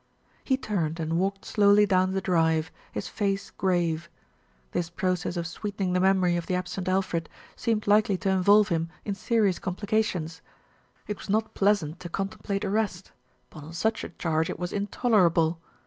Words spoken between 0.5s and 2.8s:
turned and walked slowly down the drive,